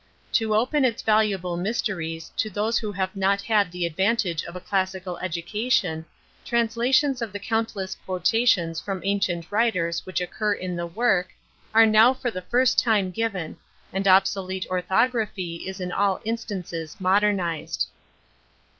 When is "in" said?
10.53-10.75, 15.79-15.91